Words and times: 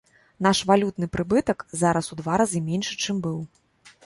Наш 0.45 0.61
валютны 0.71 1.09
прыбытак 1.15 1.59
зараз 1.83 2.05
у 2.17 2.21
два 2.23 2.33
разы 2.45 2.63
меншы, 2.71 2.97
чым 3.05 3.23
быў. 3.29 3.39